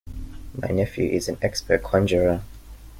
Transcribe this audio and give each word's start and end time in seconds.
My 0.55 0.69
nephew 0.69 1.07
is 1.11 1.29
an 1.29 1.37
expert 1.43 1.83
conjurer. 1.83 2.41